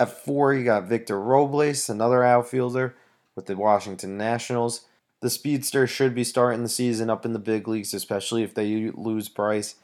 At 0.00 0.24
four, 0.24 0.54
you 0.54 0.64
got 0.64 0.84
Victor 0.84 1.20
Robles, 1.20 1.88
another 1.88 2.24
outfielder 2.24 2.96
with 3.34 3.46
the 3.46 3.56
Washington 3.56 4.16
Nationals. 4.16 4.86
The 5.20 5.30
speedster 5.30 5.86
should 5.86 6.14
be 6.14 6.24
starting 6.24 6.62
the 6.62 6.68
season 6.68 7.08
up 7.08 7.24
in 7.24 7.32
the 7.32 7.38
big 7.38 7.66
leagues, 7.66 7.94
especially 7.94 8.42
if 8.42 8.54
they 8.54 8.90
lose 8.94 9.28
Bryce. 9.28 9.76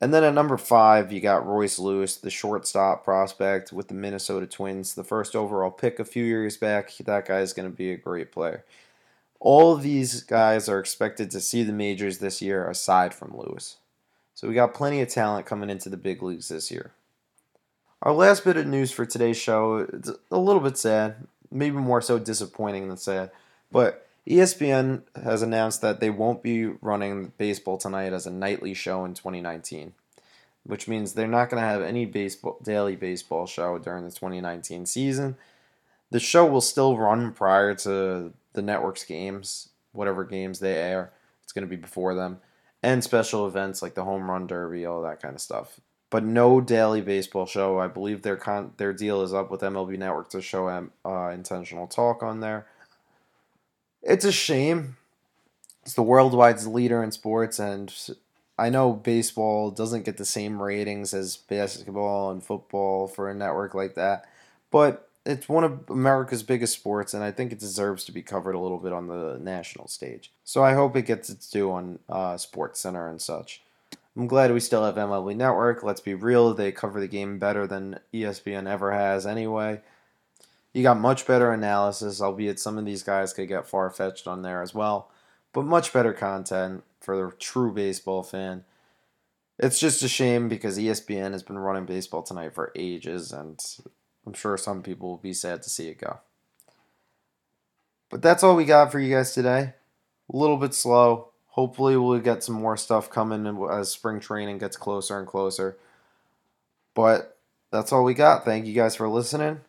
And 0.00 0.14
then 0.14 0.22
at 0.22 0.34
number 0.34 0.56
five, 0.56 1.12
you 1.12 1.20
got 1.20 1.46
Royce 1.46 1.78
Lewis, 1.78 2.16
the 2.16 2.30
shortstop 2.30 3.04
prospect 3.04 3.72
with 3.72 3.88
the 3.88 3.94
Minnesota 3.94 4.46
Twins, 4.46 4.94
the 4.94 5.02
first 5.02 5.34
overall 5.34 5.72
pick 5.72 5.98
a 5.98 6.04
few 6.04 6.24
years 6.24 6.56
back. 6.56 6.96
That 6.98 7.26
guy 7.26 7.40
is 7.40 7.52
going 7.52 7.68
to 7.68 7.76
be 7.76 7.90
a 7.90 7.96
great 7.96 8.30
player. 8.30 8.64
All 9.40 9.72
of 9.72 9.82
these 9.82 10.22
guys 10.22 10.68
are 10.68 10.78
expected 10.78 11.30
to 11.32 11.40
see 11.40 11.64
the 11.64 11.72
majors 11.72 12.18
this 12.18 12.40
year, 12.40 12.68
aside 12.68 13.12
from 13.12 13.36
Lewis. 13.36 13.78
So 14.34 14.46
we 14.46 14.54
got 14.54 14.74
plenty 14.74 15.00
of 15.00 15.08
talent 15.08 15.46
coming 15.46 15.70
into 15.70 15.88
the 15.88 15.96
big 15.96 16.22
leagues 16.22 16.48
this 16.48 16.70
year. 16.70 16.92
Our 18.02 18.12
last 18.12 18.44
bit 18.44 18.56
of 18.56 18.66
news 18.68 18.92
for 18.92 19.04
today's 19.04 19.36
show, 19.36 19.78
it's 19.92 20.12
a 20.30 20.38
little 20.38 20.62
bit 20.62 20.78
sad, 20.78 21.26
maybe 21.50 21.76
more 21.76 22.00
so 22.00 22.20
disappointing 22.20 22.86
than 22.86 22.96
sad, 22.96 23.32
but 23.72 24.07
ESPN 24.28 25.02
has 25.24 25.40
announced 25.40 25.80
that 25.80 26.00
they 26.00 26.10
won't 26.10 26.42
be 26.42 26.66
running 26.66 27.32
Baseball 27.38 27.78
Tonight 27.78 28.12
as 28.12 28.26
a 28.26 28.30
nightly 28.30 28.74
show 28.74 29.04
in 29.06 29.14
2019, 29.14 29.94
which 30.64 30.86
means 30.86 31.14
they're 31.14 31.26
not 31.26 31.48
going 31.48 31.62
to 31.62 31.66
have 31.66 31.80
any 31.80 32.04
baseball 32.04 32.58
daily 32.62 32.94
baseball 32.94 33.46
show 33.46 33.78
during 33.78 34.04
the 34.04 34.10
2019 34.10 34.84
season. 34.84 35.36
The 36.10 36.20
show 36.20 36.44
will 36.44 36.60
still 36.60 36.98
run 36.98 37.32
prior 37.32 37.74
to 37.76 38.34
the 38.52 38.62
network's 38.62 39.04
games, 39.04 39.70
whatever 39.92 40.24
games 40.24 40.60
they 40.60 40.74
air. 40.74 41.10
It's 41.42 41.52
going 41.52 41.66
to 41.66 41.70
be 41.70 41.80
before 41.80 42.14
them, 42.14 42.40
and 42.82 43.02
special 43.02 43.46
events 43.46 43.80
like 43.80 43.94
the 43.94 44.04
home 44.04 44.30
run 44.30 44.46
derby, 44.46 44.84
all 44.84 45.00
that 45.02 45.22
kind 45.22 45.34
of 45.34 45.40
stuff. 45.40 45.80
But 46.10 46.24
no 46.24 46.60
daily 46.60 47.00
baseball 47.00 47.46
show. 47.46 47.78
I 47.78 47.86
believe 47.86 48.20
their 48.20 48.36
con- 48.36 48.72
their 48.76 48.92
deal 48.92 49.22
is 49.22 49.32
up 49.32 49.50
with 49.50 49.62
MLB 49.62 49.98
Network 49.98 50.28
to 50.30 50.42
show 50.42 50.68
uh, 50.68 51.30
intentional 51.32 51.86
talk 51.86 52.22
on 52.22 52.40
there 52.40 52.66
it's 54.02 54.24
a 54.24 54.32
shame. 54.32 54.96
It's 55.82 55.94
the 55.94 56.02
worldwide 56.02 56.62
leader 56.64 57.02
in 57.02 57.12
sports, 57.12 57.58
and 57.58 57.94
I 58.58 58.68
know 58.68 58.92
baseball 58.92 59.70
doesn't 59.70 60.04
get 60.04 60.16
the 60.16 60.24
same 60.24 60.60
ratings 60.60 61.14
as 61.14 61.36
basketball 61.36 62.30
and 62.30 62.42
football 62.42 63.08
for 63.08 63.30
a 63.30 63.34
network 63.34 63.74
like 63.74 63.94
that, 63.94 64.26
but 64.70 65.08
it's 65.24 65.48
one 65.48 65.64
of 65.64 65.88
America's 65.90 66.42
biggest 66.42 66.72
sports, 66.72 67.12
and 67.12 67.22
I 67.22 67.30
think 67.30 67.52
it 67.52 67.58
deserves 67.58 68.04
to 68.04 68.12
be 68.12 68.22
covered 68.22 68.54
a 68.54 68.58
little 68.58 68.78
bit 68.78 68.92
on 68.92 69.08
the 69.08 69.38
national 69.40 69.86
stage. 69.88 70.32
So 70.42 70.64
I 70.64 70.74
hope 70.74 70.96
it 70.96 71.02
gets 71.02 71.28
its 71.28 71.50
due 71.50 71.70
on 71.70 71.98
uh, 72.08 72.38
Sports 72.38 72.80
Center 72.80 73.08
and 73.08 73.20
such. 73.20 73.62
I'm 74.16 74.26
glad 74.26 74.52
we 74.52 74.60
still 74.60 74.84
have 74.84 74.96
MLB 74.96 75.36
Network. 75.36 75.82
Let's 75.82 76.00
be 76.00 76.14
real, 76.14 76.54
they 76.54 76.72
cover 76.72 76.98
the 76.98 77.06
game 77.06 77.38
better 77.38 77.66
than 77.66 78.00
ESPN 78.12 78.68
ever 78.68 78.92
has 78.92 79.26
anyway. 79.26 79.80
You 80.78 80.84
got 80.84 81.00
much 81.00 81.26
better 81.26 81.50
analysis, 81.50 82.22
albeit 82.22 82.60
some 82.60 82.78
of 82.78 82.84
these 82.84 83.02
guys 83.02 83.32
could 83.32 83.48
get 83.48 83.66
far 83.66 83.90
fetched 83.90 84.28
on 84.28 84.42
there 84.42 84.62
as 84.62 84.72
well, 84.72 85.10
but 85.52 85.64
much 85.64 85.92
better 85.92 86.12
content 86.12 86.84
for 87.00 87.16
the 87.16 87.36
true 87.36 87.72
baseball 87.72 88.22
fan. 88.22 88.62
It's 89.58 89.80
just 89.80 90.04
a 90.04 90.08
shame 90.08 90.48
because 90.48 90.78
ESPN 90.78 91.32
has 91.32 91.42
been 91.42 91.58
running 91.58 91.84
baseball 91.84 92.22
tonight 92.22 92.54
for 92.54 92.70
ages, 92.76 93.32
and 93.32 93.58
I'm 94.24 94.34
sure 94.34 94.56
some 94.56 94.84
people 94.84 95.08
will 95.08 95.16
be 95.16 95.32
sad 95.32 95.64
to 95.64 95.68
see 95.68 95.88
it 95.88 95.98
go. 95.98 96.20
But 98.08 98.22
that's 98.22 98.44
all 98.44 98.54
we 98.54 98.64
got 98.64 98.92
for 98.92 99.00
you 99.00 99.12
guys 99.12 99.34
today. 99.34 99.74
A 100.32 100.36
little 100.36 100.58
bit 100.58 100.74
slow. 100.74 101.32
Hopefully, 101.48 101.96
we'll 101.96 102.20
get 102.20 102.44
some 102.44 102.54
more 102.54 102.76
stuff 102.76 103.10
coming 103.10 103.48
as 103.68 103.90
spring 103.90 104.20
training 104.20 104.58
gets 104.58 104.76
closer 104.76 105.18
and 105.18 105.26
closer. 105.26 105.76
But 106.94 107.36
that's 107.72 107.92
all 107.92 108.04
we 108.04 108.14
got. 108.14 108.44
Thank 108.44 108.66
you 108.66 108.74
guys 108.74 108.94
for 108.94 109.08
listening. 109.08 109.62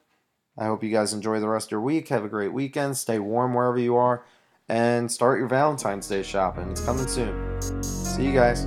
I 0.59 0.65
hope 0.65 0.83
you 0.83 0.91
guys 0.91 1.13
enjoy 1.13 1.39
the 1.39 1.47
rest 1.47 1.67
of 1.67 1.71
your 1.71 1.81
week. 1.81 2.09
Have 2.09 2.25
a 2.25 2.29
great 2.29 2.51
weekend. 2.51 2.97
Stay 2.97 3.17
warm 3.17 3.53
wherever 3.53 3.79
you 3.79 3.95
are. 3.95 4.25
And 4.67 5.09
start 5.09 5.39
your 5.39 5.47
Valentine's 5.47 6.07
Day 6.07 6.21
shopping. 6.21 6.69
It's 6.69 6.81
coming 6.81 7.07
soon. 7.07 7.61
See 7.81 8.25
you 8.25 8.33
guys. 8.33 8.63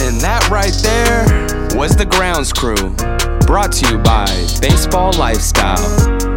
And 0.00 0.20
that 0.20 0.46
right 0.50 0.74
there 0.82 1.78
was 1.78 1.96
the 1.96 2.04
Grounds 2.04 2.52
Crew, 2.52 2.76
brought 3.46 3.72
to 3.72 3.90
you 3.90 3.98
by 3.98 4.26
Baseball 4.60 5.12
Lifestyle. 5.14 6.27